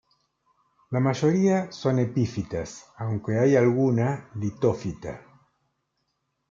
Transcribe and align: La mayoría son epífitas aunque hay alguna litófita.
La 0.89 0.99
mayoría 0.99 1.71
son 1.71 1.99
epífitas 1.99 2.91
aunque 2.97 3.37
hay 3.37 3.55
alguna 3.55 4.31
litófita. 4.33 5.21